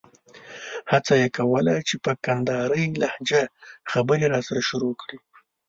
[0.91, 3.41] هڅه یې کوله چې په کندارۍ لهجه
[3.91, 5.17] خبرې راسره شروع کړي.